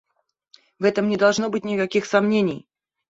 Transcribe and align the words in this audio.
В 0.79 0.83
этом 0.85 1.09
не 1.09 1.15
должно 1.15 1.49
быть 1.49 1.63
никаких 1.63 2.07
сомнений. 2.07 2.67